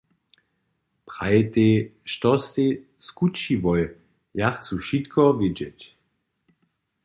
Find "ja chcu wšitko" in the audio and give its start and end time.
4.41-5.23